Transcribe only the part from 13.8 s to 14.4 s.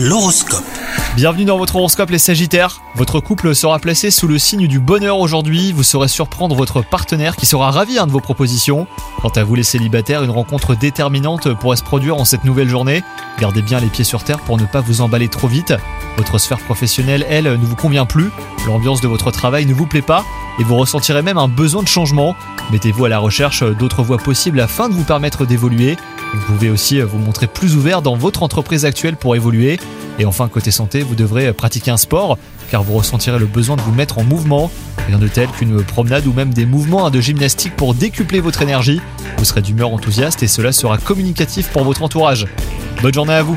les pieds sur terre